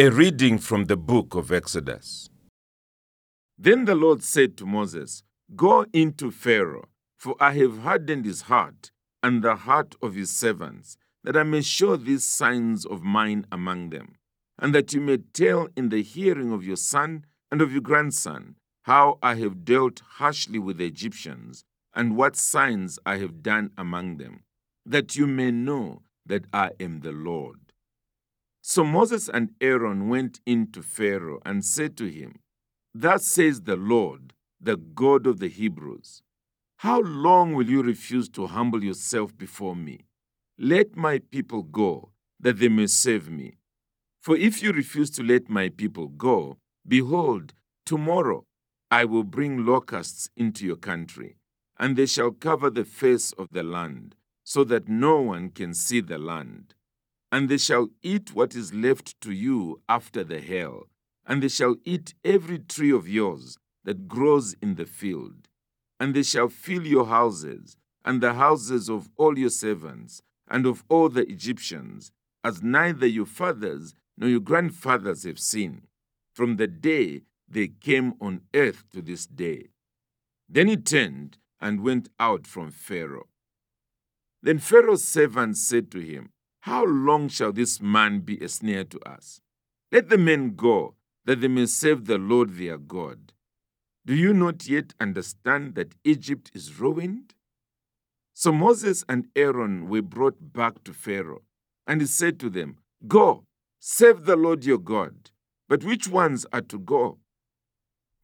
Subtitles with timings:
[0.00, 2.30] A reading from the book of Exodus.
[3.58, 5.24] Then the Lord said to Moses,
[5.56, 6.84] Go into Pharaoh,
[7.16, 8.92] for I have hardened his heart
[9.24, 13.90] and the heart of his servants, that I may show these signs of mine among
[13.90, 14.14] them,
[14.56, 18.54] and that you may tell in the hearing of your son and of your grandson
[18.82, 24.18] how I have dealt harshly with the Egyptians, and what signs I have done among
[24.18, 24.44] them,
[24.86, 27.67] that you may know that I am the Lord.
[28.70, 32.40] So Moses and Aaron went in to Pharaoh and said to him,
[32.94, 36.20] Thus says the Lord, the God of the Hebrews
[36.76, 40.00] How long will you refuse to humble yourself before me?
[40.58, 43.56] Let my people go, that they may serve me.
[44.20, 47.54] For if you refuse to let my people go, behold,
[47.86, 48.44] tomorrow
[48.90, 51.38] I will bring locusts into your country,
[51.78, 54.14] and they shall cover the face of the land,
[54.44, 56.74] so that no one can see the land.
[57.30, 60.88] And they shall eat what is left to you after the hail,
[61.26, 65.48] and they shall eat every tree of yours that grows in the field.
[66.00, 70.84] And they shall fill your houses, and the houses of all your servants, and of
[70.88, 75.82] all the Egyptians, as neither your fathers nor your grandfathers have seen,
[76.32, 79.68] from the day they came on earth to this day.
[80.48, 83.28] Then he turned and went out from Pharaoh.
[84.42, 89.00] Then Pharaoh's servants said to him, How long shall this man be a snare to
[89.00, 89.40] us?
[89.92, 93.32] Let the men go, that they may serve the Lord their God.
[94.04, 97.34] Do you not yet understand that Egypt is ruined?
[98.34, 101.42] So Moses and Aaron were brought back to Pharaoh,
[101.86, 103.44] and he said to them, Go,
[103.78, 105.30] serve the Lord your God.
[105.68, 107.18] But which ones are to go?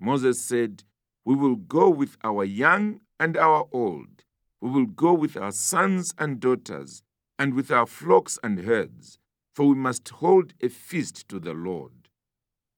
[0.01, 0.85] Moses said,
[1.25, 4.25] We will go with our young and our old.
[4.61, 7.03] We will go with our sons and daughters,
[7.39, 9.19] and with our flocks and herds,
[9.55, 12.09] for we must hold a feast to the Lord.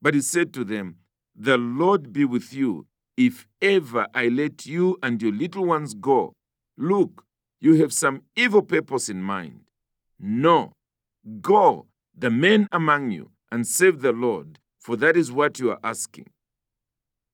[0.02, 0.96] But he said to them,
[1.34, 6.34] The Lord be with you, if ever I let you and your little ones go.
[6.76, 7.24] Look,
[7.60, 9.62] you have some evil purpose in mind.
[10.18, 10.72] No,
[11.40, 11.86] go,
[12.16, 16.28] the men among you, and save the Lord, for that is what you are asking.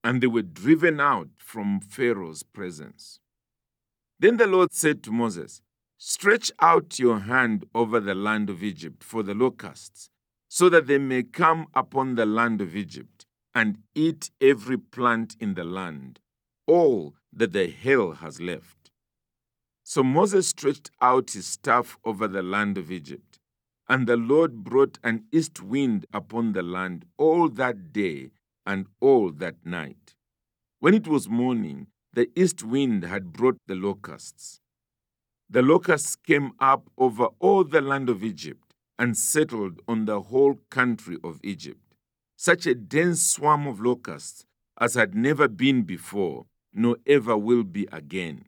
[0.04, 3.20] And they were driven out from Pharaoh's presence.
[4.18, 5.62] Then the Lord said to Moses,
[6.04, 10.10] Stretch out your hand over the land of Egypt for the locusts,
[10.48, 13.24] so that they may come upon the land of Egypt
[13.54, 16.18] and eat every plant in the land,
[16.66, 18.90] all that the hail has left.
[19.84, 23.38] So Moses stretched out his staff over the land of Egypt,
[23.88, 28.32] and the Lord brought an east wind upon the land all that day
[28.66, 30.16] and all that night.
[30.80, 34.61] When it was morning, the east wind had brought the locusts.
[35.52, 40.58] The locusts came up over all the land of Egypt and settled on the whole
[40.70, 41.94] country of Egypt.
[42.38, 44.46] Such a dense swarm of locusts
[44.80, 48.46] as had never been before, nor ever will be again.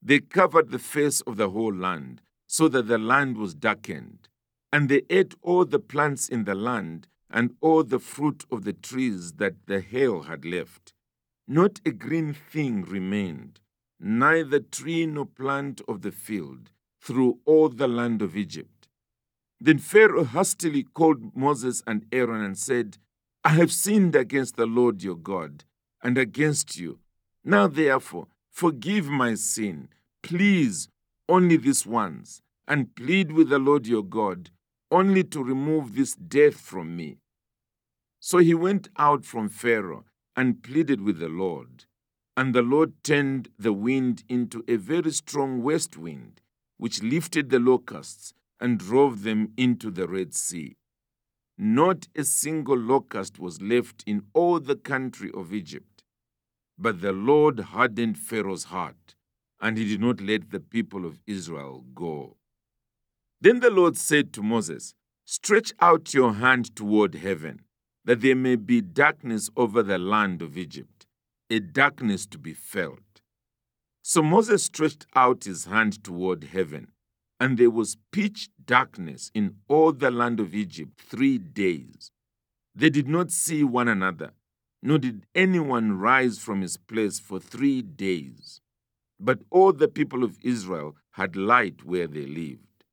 [0.00, 4.28] They covered the face of the whole land, so that the land was darkened.
[4.72, 8.74] And they ate all the plants in the land and all the fruit of the
[8.74, 10.94] trees that the hail had left.
[11.48, 13.58] Not a green thing remained,
[14.02, 16.70] neither tree nor plant of the field,
[17.00, 18.88] through all the land of Egypt.
[19.60, 22.98] Then Pharaoh hastily called Moses and Aaron and said,
[23.44, 25.64] I have sinned against the Lord your God
[26.02, 26.98] and against you.
[27.44, 29.88] Now, therefore, forgive my sin,
[30.22, 30.88] please,
[31.28, 34.50] only this once, and plead with the Lord your God,
[34.90, 37.18] only to remove this death from me.
[38.20, 40.04] So he went out from Pharaoh
[40.36, 41.84] and pleaded with the Lord.
[42.36, 46.40] And the Lord turned the wind into a very strong west wind,
[46.78, 50.76] which lifted the locusts and drove them into the Red Sea.
[51.58, 56.02] Not a single locust was left in all the country of Egypt.
[56.78, 59.14] But the Lord hardened Pharaoh's heart,
[59.60, 62.36] and he did not let the people of Israel go.
[63.40, 64.94] Then the Lord said to Moses,
[65.24, 67.62] Stretch out your hand toward heaven,
[68.04, 70.91] that there may be darkness over the land of Egypt,
[71.52, 73.20] a darkness to be felt.
[74.00, 76.88] So Moses stretched out his hand toward heaven,
[77.38, 82.10] and there was pitch darkness in all the land of Egypt three days.
[82.74, 84.32] They did not see one another,
[84.82, 88.62] nor did anyone rise from his place for three days.
[89.20, 92.84] But all the people of Israel had light where they lived.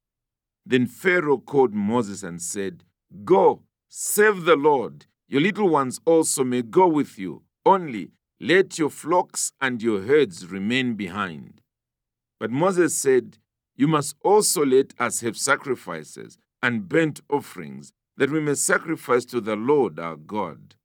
[0.66, 2.84] Then Pharaoh called Moses and said,
[3.24, 5.06] Go, serve the Lord.
[5.30, 7.44] Your little ones also may go with you.
[7.66, 11.62] Only let your flocks and your herds remain behind.
[12.40, 13.38] But Moses said,
[13.76, 19.42] You must also let us have sacrifices and burnt offerings, that we may sacrifice to
[19.42, 20.76] the Lord our God.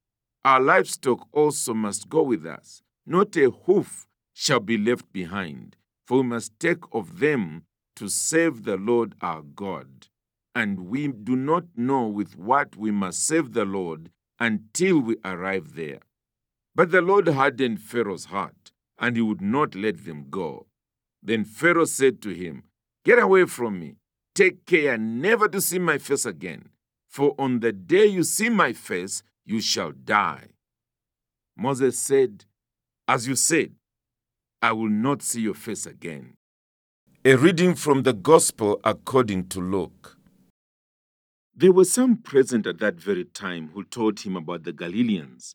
[0.45, 2.83] Our livestock also must go with us.
[3.07, 7.65] Not a hoof shall be left behind, for we must take of them
[7.97, 10.09] to save the Lord our God.
[10.57, 14.11] And we do not know with what we must save the Lord
[14.41, 16.01] until we arrive there.
[16.75, 20.67] But the Lord hardened Pharaoh's heart, and he would not let them go.
[21.23, 22.65] Then Pharaoh said to him,
[23.05, 23.97] Get away from me.
[24.35, 26.71] Take care never to see my face again,
[27.09, 30.49] for on the day you see my face, you shall die.
[31.57, 32.45] Moses said,
[33.07, 33.73] As you said,
[34.61, 36.35] I will not see your face again.
[37.25, 40.19] A reading from the Gospel according to Luke.
[41.55, 45.55] There were some present at that very time who told him about the Galileans,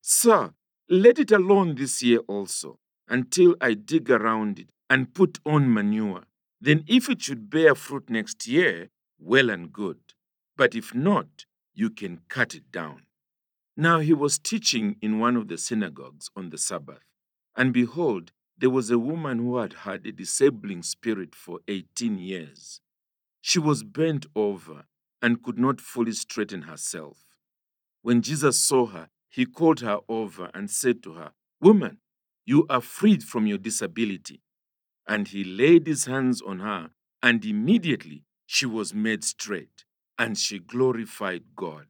[0.00, 0.52] Sir,
[0.88, 6.24] let it alone this year also, until I dig around it and put on manure.
[6.60, 9.98] Then if it should bear fruit next year, well and good.
[10.56, 13.02] But if not, you can cut it down.
[13.76, 17.04] Now he was teaching in one of the synagogues on the Sabbath,
[17.56, 22.80] and behold, there was a woman who had had a disabling spirit for 18 years.
[23.40, 24.84] She was bent over
[25.22, 27.24] and could not fully straighten herself.
[28.02, 31.98] When Jesus saw her, he called her over and said to her, Woman,
[32.44, 34.42] you are freed from your disability.
[35.06, 36.90] And he laid his hands on her,
[37.22, 39.84] and immediately she was made straight,
[40.18, 41.86] and she glorified God.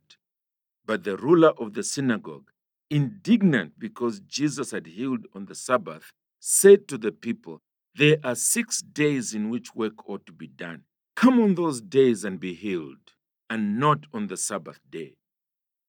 [0.85, 2.51] But the ruler of the synagogue,
[2.91, 7.61] indignant because Jesus had healed on the Sabbath, said to the people,
[7.95, 10.83] There are six days in which work ought to be done.
[11.17, 13.15] Come on those days and be healed,
[13.49, 15.15] and not on the Sabbath day.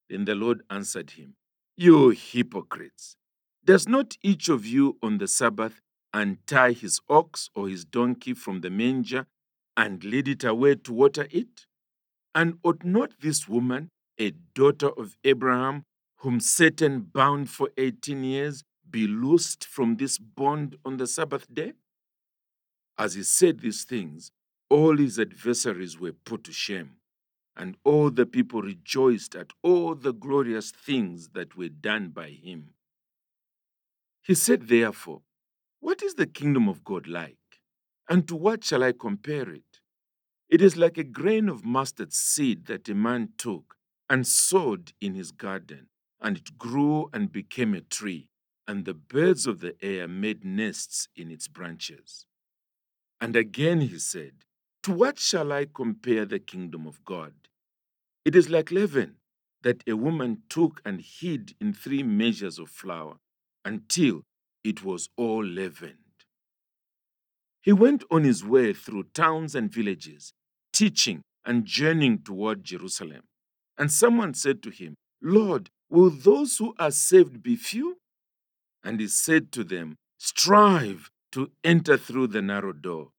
[0.10, 1.36] Then the Lord answered him,
[1.78, 3.16] You hypocrites!
[3.64, 5.82] Does not each of you on the Sabbath
[6.14, 9.28] untie his ox or his donkey from the manger
[9.78, 11.66] and lead it away to water it?
[12.36, 13.90] And ought not this woman,
[14.20, 15.86] a daughter of Abraham,
[16.18, 21.74] whom Satan bound for 18 years, be loosed from this bond on the Sabbath day?
[22.98, 24.32] As he said these things,
[24.70, 26.98] all his adversaries were put to shame,
[27.56, 32.74] and all the people rejoiced at all the glorious things that were done by him.
[34.22, 35.22] He said, therefore,
[35.80, 37.38] What is the kingdom of God like?
[38.10, 39.80] And to what shall I compare it?
[40.50, 43.78] It is like a grain of mustard seed that a man took
[44.10, 45.88] and sowed in his garden,
[46.20, 48.28] and it grew and became a tree,
[48.68, 52.26] and the birds of the air made nests in its branches.
[53.22, 54.44] And again he said,
[54.84, 57.34] To what shall I compare the kingdom of God?
[58.24, 59.16] It is like leaven
[59.64, 63.18] that a woman took and hid in three measures of flour
[63.66, 64.24] until
[64.64, 65.96] it was all leavened.
[67.62, 70.34] He went on his way through towns and villages,
[70.74, 73.22] teaching and journeying toward Jerusalem.
[73.78, 77.98] And someone said to him, Lord, will those who are saved be few?
[78.84, 83.10] And he said to them, Strive to enter through the narrow door.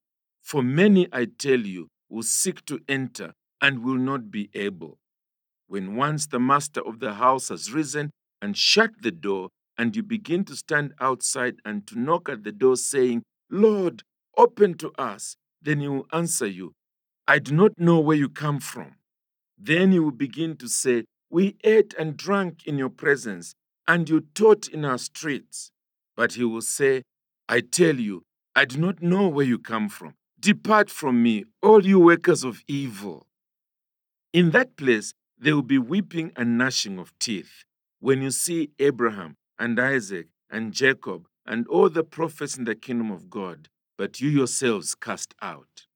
[0.42, 3.32] For many, I tell you, will seek to enter
[3.62, 4.98] and will not be able.
[5.68, 8.10] When once the master of the house has risen
[8.42, 12.52] and shut the door, and you begin to stand outside and to knock at the
[12.52, 14.02] door, saying, Lord,
[14.36, 16.74] open to us, then he will answer you,
[17.26, 18.96] I do not know where you come from.
[19.56, 23.54] Then you will begin to say, We ate and drank in your presence,
[23.86, 25.70] and you taught in our streets.
[26.16, 27.02] But he will say,
[27.48, 30.14] I tell you, I do not know where you come from.
[30.38, 33.26] Depart from me, all you workers of evil.
[34.32, 37.64] In that place, there will be weeping and gnashing of teeth
[38.00, 43.10] when you see Abraham and Isaac and Jacob and all the prophets in the kingdom
[43.10, 45.86] of God, but you yourselves cast out.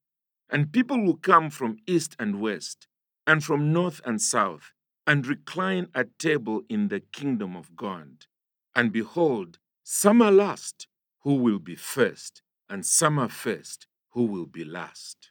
[0.50, 2.87] And people will come from east and west,
[3.26, 4.73] and from north and south,
[5.07, 8.26] and recline at table in the kingdom of God.
[8.75, 10.88] And behold, some are last
[11.21, 15.31] who will be first, and some are first who will be last.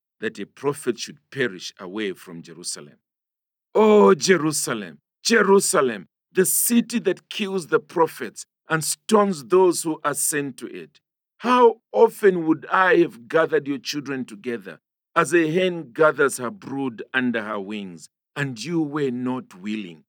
[0.21, 2.97] that a prophet should perish away from Jerusalem.
[3.75, 10.57] Oh, Jerusalem, Jerusalem, the city that kills the prophets and stones those who are sent
[10.57, 10.99] to it.
[11.39, 14.79] How often would I have gathered your children together,
[15.15, 20.03] as a hen gathers her brood under her wings, and you were not willing?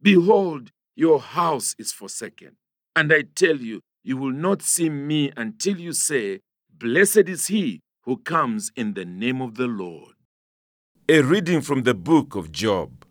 [0.00, 2.56] Behold, your house is forsaken.
[2.94, 6.40] And I tell you, you will not see me until you say,
[6.70, 10.14] Blessed is he who comes in the name of the Lord.
[11.08, 13.06] A reading from the book of Job.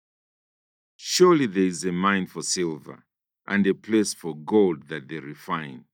[0.95, 3.03] Surely there is a mine for silver,
[3.47, 5.85] and a place for gold that they refine.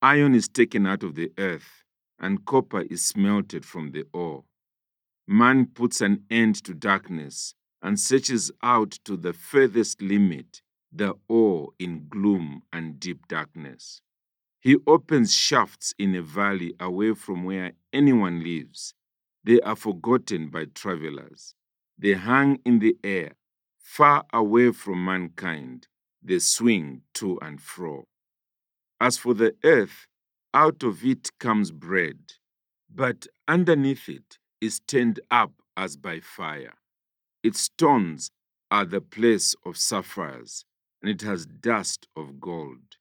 [0.00, 1.82] Iron is taken out of the earth,
[2.20, 4.44] and copper is smelted from the ore.
[5.26, 11.70] Man puts an end to darkness and searches out to the furthest limit the ore
[11.80, 14.00] in gloom and deep darkness.
[14.60, 18.92] He opens shafts in a valley away from where anyone lives.
[19.44, 21.54] They are forgotten by travelers.
[21.96, 23.32] They hang in the air,
[23.78, 25.86] far away from mankind.
[26.22, 28.04] They swing to and fro.
[29.00, 30.06] As for the earth,
[30.52, 32.18] out of it comes bread,
[32.92, 36.74] but underneath it is turned up as by fire.
[37.42, 38.30] Its stones
[38.70, 40.64] are the place of sapphires,
[41.02, 42.96] and it has dust of gold.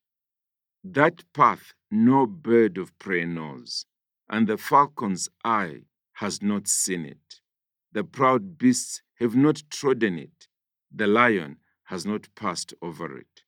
[0.83, 3.85] That path no bird of prey knows,
[4.29, 5.81] and the falcon's eye
[6.13, 7.41] has not seen it.
[7.91, 10.47] The proud beasts have not trodden it,
[10.91, 13.43] the lion has not passed over it.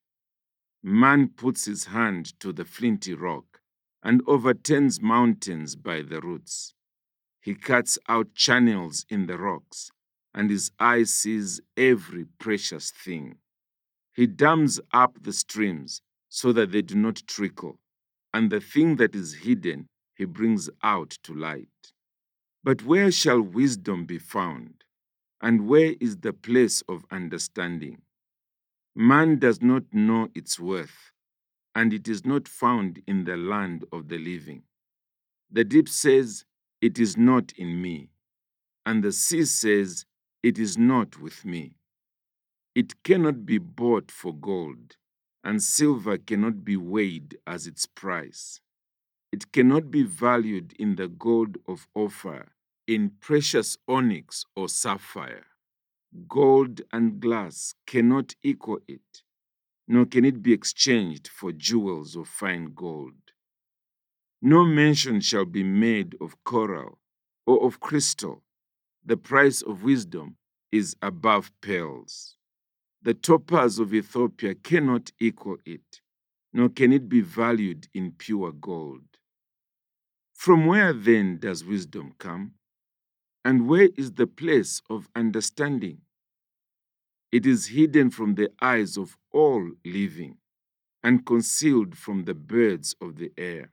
[0.84, 3.62] Man puts his hand to the flinty rock
[4.04, 6.76] and overturns mountains by the roots.
[7.42, 9.92] He cuts out channels in the rocks,
[10.34, 13.38] and his eye sees every precious thing.
[14.14, 17.80] He dams up the streams so that they do not trickle,
[18.34, 21.68] and the thing that is hidden he brings out to light.
[22.64, 24.84] But where shall wisdom be found?
[25.42, 28.02] And where is the place of understanding?
[28.96, 31.12] Man does not know its worth,
[31.76, 34.64] and it is not found in the land of the living.
[35.52, 36.46] The deep says,
[36.82, 38.10] It is not in me,
[38.86, 40.06] and the sea says,
[40.42, 41.76] It is not with me.
[42.74, 44.96] It cannot be bought for gold,
[45.44, 48.62] and silver cannot be weighed as its price.
[49.36, 52.54] It cannot be valued in the gold of Ophir,
[52.88, 55.48] in precious onyx or sapphire.
[56.30, 59.24] Gold and glass cannot equal it,
[59.90, 63.34] nor can it be exchanged for jewels of fine gold.
[64.42, 67.00] No mention shall be made of coral
[67.46, 68.42] or of crystal.
[69.04, 70.38] The price of wisdom
[70.72, 72.38] is above pearls.
[73.02, 76.00] The topaz of Ethiopia cannot equal it,
[76.54, 79.04] nor can it be valued in pure gold.
[80.46, 82.54] From where then does wisdom come?
[83.44, 86.02] And where is the place of understanding?
[87.32, 90.38] It is hidden from the eyes of all living
[91.04, 93.72] and concealed from the birds of the air.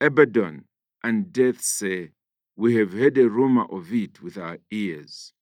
[0.00, 0.64] Abaddon
[1.04, 2.12] and death say,
[2.56, 5.34] We have heard a rumor of it with our ears.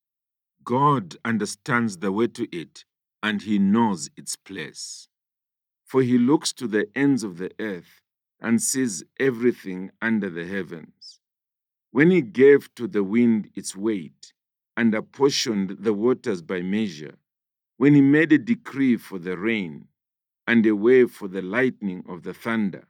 [0.65, 2.85] God understands the way to it,
[3.23, 5.07] and he knows its place.
[5.85, 8.03] For he looks to the ends of the earth
[8.41, 11.21] and sees everything under the heavens.
[11.91, 14.33] When he gave to the wind its weight,
[14.77, 17.15] and apportioned the waters by measure,
[17.79, 19.89] when he made a decree for the rain,
[20.47, 22.87] and a way for the lightning of the thunder,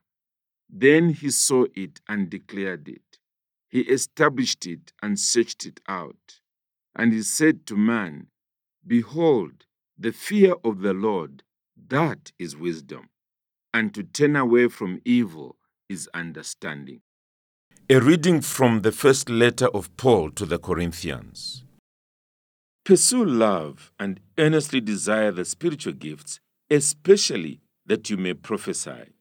[0.69, 3.19] then he saw it and declared it.
[3.69, 6.41] He established it and searched it out.
[6.95, 8.29] And he said to man,
[8.87, 9.67] Behold,
[9.99, 11.43] the fear of the Lord,
[11.89, 13.09] that is wisdom,
[13.73, 15.57] and to turn away from evil
[15.89, 17.01] is understanding.
[17.89, 21.65] A reading from the first letter of Paul to the Corinthians.
[22.85, 29.13] Pursue love and earnestly desire the spiritual gifts, especially that you may prophesy.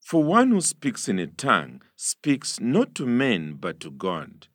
[0.00, 4.48] For one who speaks in a tongue speaks not to men but to God.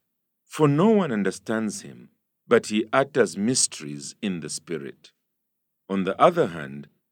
[0.46, 2.10] For no one understands him,
[2.48, 5.12] but he utters mysteries in the Spirit.
[5.90, 6.88] On the other hand,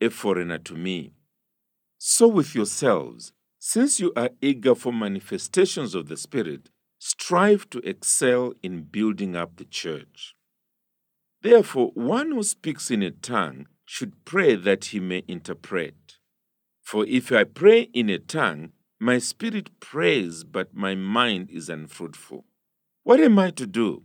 [0.00, 1.12] a foreigner to me.
[1.98, 8.52] So with yourselves, since you are eager for manifestations of the Spirit, strive to excel
[8.62, 10.34] in building up the church.
[11.42, 16.16] Therefore, one who speaks in a tongue should pray that he may interpret.
[16.82, 22.46] For if I pray in a tongue, my spirit prays, but my mind is unfruitful.
[23.02, 24.04] What am I to do?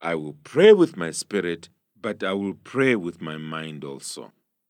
[0.00, 1.68] I will pray with my spirit,
[2.00, 4.32] but I will pray with my mind also.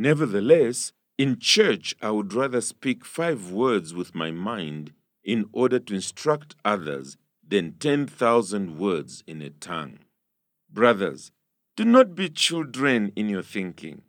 [0.00, 4.92] Nevertheless, in church, I would rather speak five words with my mind
[5.24, 9.98] in order to instruct others than 10,000 words in a tongue.
[10.70, 11.32] Brothers,
[11.76, 14.02] do not be children in your thinking.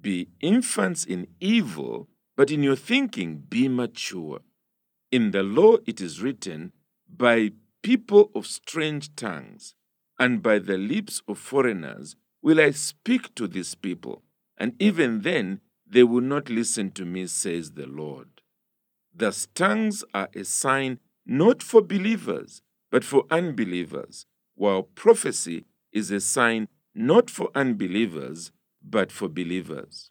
[0.00, 4.40] Be infants in evil, but in your thinking be mature.
[5.12, 6.72] In the law it is written,
[7.08, 7.52] By
[7.84, 9.76] people of strange tongues,
[10.18, 14.24] and by the lips of foreigners will I speak to these people,
[14.58, 18.28] and even then they will not listen to me, says the Lord.
[19.14, 26.20] Thus, tongues are a sign not for believers, but for unbelievers, while prophecy is a
[26.20, 30.10] sign not for unbelievers, but for believers.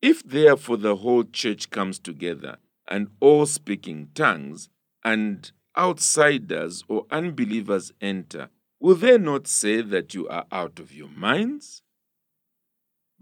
[0.00, 2.56] If therefore the whole church comes together
[2.88, 4.68] and all speaking tongues,
[5.04, 8.48] and outsiders or unbelievers enter,
[8.80, 11.82] will they not say that you are out of your minds?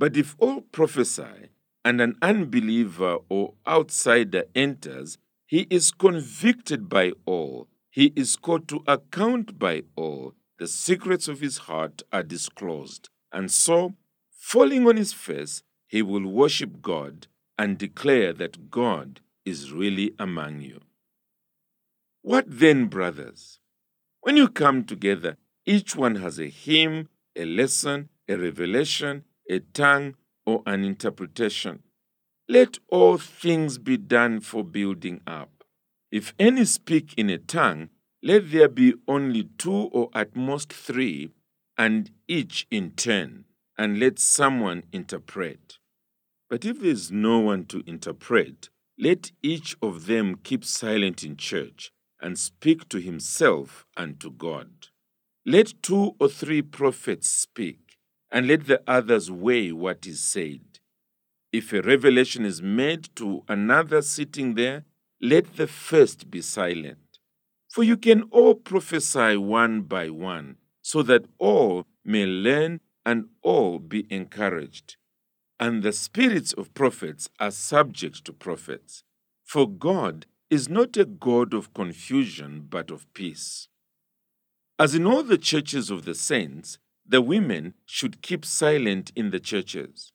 [0.01, 1.51] But if all prophesy,
[1.85, 8.83] and an unbeliever or outsider enters, he is convicted by all, he is called to
[8.87, 13.11] account by all, the secrets of his heart are disclosed.
[13.31, 13.93] And so,
[14.31, 17.27] falling on his face, he will worship God
[17.59, 20.81] and declare that God is really among you.
[22.23, 23.61] What then, brothers?
[24.23, 25.37] When you come together,
[25.67, 30.15] each one has a hymn, a lesson, a revelation, a tongue,
[30.47, 31.83] or an interpretation.
[32.49, 35.65] Let all things be done for building up.
[36.11, 37.91] If any speak in a tongue,
[38.23, 41.31] let there be only two or at most three,
[41.79, 43.45] and each in turn,
[43.79, 45.79] and let someone interpret.
[46.49, 51.37] But if there is no one to interpret, let each of them keep silent in
[51.37, 54.89] church and speak to himself and to God.
[55.47, 57.90] Let two or three prophets speak,
[58.31, 60.61] and let the others weigh what is said.
[61.53, 64.85] If a revelation is made to another sitting there,
[65.21, 67.19] let the first be silent.
[67.69, 73.79] For you can all prophesy one by one, so that all may learn and all
[73.79, 74.97] be encouraged.
[75.59, 79.03] And the spirits of prophets are subject to prophets.
[79.45, 83.69] For God is not a God of confusion, but of peace.
[84.79, 86.79] As in all the churches of the saints,
[87.11, 90.13] the women should keep silent in the churches,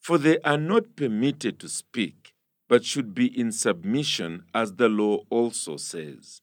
[0.00, 2.34] for they are not permitted to speak,
[2.68, 6.42] but should be in submission, as the law also says.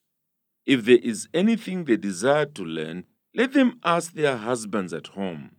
[0.66, 5.56] If there is anything they desire to learn, let them ask their husbands at home,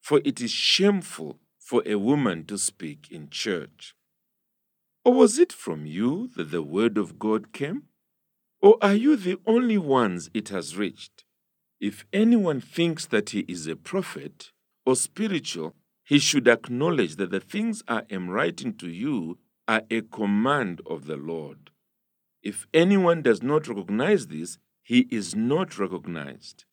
[0.00, 3.94] for it is shameful for a woman to speak in church.
[5.04, 7.82] Or was it from you that the word of God came?
[8.62, 11.24] Or are you the only ones it has reached?
[11.82, 14.52] If anyone thinks that he is a prophet
[14.86, 20.02] or spiritual, he should acknowledge that the things I am writing to you are a
[20.02, 21.70] command of the Lord.
[22.40, 26.66] If anyone does not recognize this, he is not recognized.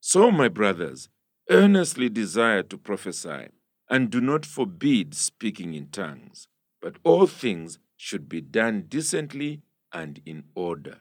[0.00, 1.08] So, my brothers,
[1.48, 3.50] earnestly desire to prophesy,
[3.88, 6.48] and do not forbid speaking in tongues,
[6.82, 10.98] but all things should be done decently and in order.